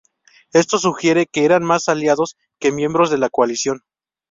Esto 0.51 0.79
sugiere 0.79 1.27
que 1.27 1.45
eran 1.45 1.63
más 1.63 1.87
aliados 1.87 2.35
que 2.59 2.71
miembros 2.71 3.11
de 3.11 3.19
la 3.19 3.29
Coalición. 3.29 3.81